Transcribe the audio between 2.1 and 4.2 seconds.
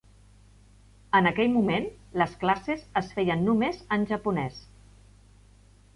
les classes es feien només en